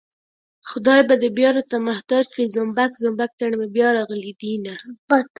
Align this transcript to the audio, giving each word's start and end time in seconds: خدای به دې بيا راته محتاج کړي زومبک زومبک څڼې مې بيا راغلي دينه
خدای 0.69 1.01
به 1.07 1.15
دې 1.21 1.29
بيا 1.37 1.49
راته 1.57 1.77
محتاج 1.89 2.25
کړي 2.33 2.45
زومبک 2.55 2.91
زومبک 3.03 3.31
څڼې 3.39 3.55
مې 3.59 3.67
بيا 3.75 3.89
راغلي 3.97 4.33
دينه 4.41 4.73